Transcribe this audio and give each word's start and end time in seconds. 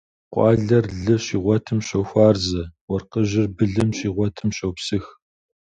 Къуалэр 0.33 0.85
лы 1.03 1.15
щигъуэтым 1.23 1.79
щохуарзэ, 1.87 2.63
уэркъыжьыр 2.89 3.45
былым 3.55 3.89
щигъуэтым 3.97 4.49
щопсых. 4.57 5.05